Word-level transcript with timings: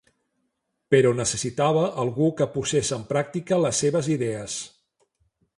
Però 0.95 1.11
necessitava 1.19 1.83
algú 2.05 2.31
que 2.41 2.49
posés 2.57 2.91
en 2.99 3.07
pràctica 3.15 3.63
les 3.67 3.85
seves 3.85 4.11
idees. 4.19 4.61